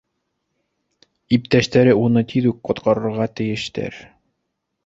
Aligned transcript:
Иптәштәре 1.37 1.95
уны 2.05 2.23
тиҙ 2.33 2.49
үк 2.53 2.59
ҡотҡарырға 2.71 3.31
тейештәр. 3.41 4.05